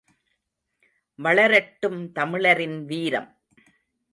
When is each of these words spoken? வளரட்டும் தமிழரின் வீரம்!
வளரட்டும் 1.19 2.11
தமிழரின் 2.11 2.85
வீரம்! 2.85 3.29